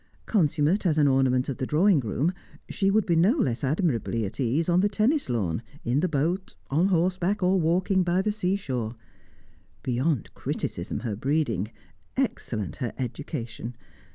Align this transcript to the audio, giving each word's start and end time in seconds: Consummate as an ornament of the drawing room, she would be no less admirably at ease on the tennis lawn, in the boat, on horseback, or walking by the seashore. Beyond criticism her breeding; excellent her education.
Consummate 0.25 0.83
as 0.87 0.97
an 0.97 1.07
ornament 1.07 1.47
of 1.47 1.57
the 1.57 1.67
drawing 1.67 1.99
room, 1.99 2.33
she 2.67 2.89
would 2.89 3.05
be 3.05 3.15
no 3.15 3.33
less 3.33 3.63
admirably 3.63 4.25
at 4.25 4.39
ease 4.39 4.67
on 4.67 4.79
the 4.79 4.89
tennis 4.89 5.29
lawn, 5.29 5.61
in 5.85 5.99
the 5.99 6.07
boat, 6.09 6.55
on 6.71 6.87
horseback, 6.87 7.43
or 7.43 7.59
walking 7.59 8.01
by 8.01 8.19
the 8.23 8.31
seashore. 8.31 8.95
Beyond 9.83 10.33
criticism 10.33 11.01
her 11.01 11.15
breeding; 11.15 11.69
excellent 12.17 12.77
her 12.77 12.93
education. 12.97 13.75